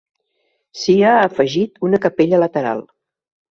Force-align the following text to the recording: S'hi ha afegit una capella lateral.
S'hi 0.83 0.95
ha 1.09 1.11
afegit 1.27 1.79
una 1.89 2.01
capella 2.07 2.43
lateral. 2.47 2.85